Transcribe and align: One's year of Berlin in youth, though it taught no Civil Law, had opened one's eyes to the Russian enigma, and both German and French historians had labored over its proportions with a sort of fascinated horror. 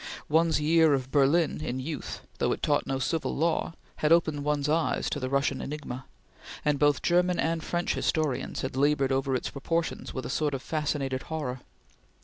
One's 0.29 0.59
year 0.59 0.95
of 0.95 1.11
Berlin 1.11 1.61
in 1.63 1.79
youth, 1.79 2.21
though 2.39 2.51
it 2.53 2.63
taught 2.63 2.87
no 2.87 2.97
Civil 2.97 3.35
Law, 3.35 3.73
had 3.97 4.11
opened 4.11 4.43
one's 4.43 4.67
eyes 4.67 5.11
to 5.11 5.19
the 5.19 5.29
Russian 5.29 5.61
enigma, 5.61 6.05
and 6.65 6.79
both 6.79 7.03
German 7.03 7.37
and 7.39 7.63
French 7.63 7.93
historians 7.93 8.61
had 8.61 8.75
labored 8.75 9.11
over 9.11 9.35
its 9.35 9.51
proportions 9.51 10.11
with 10.11 10.25
a 10.25 10.27
sort 10.31 10.55
of 10.55 10.63
fascinated 10.63 11.21
horror. 11.29 11.59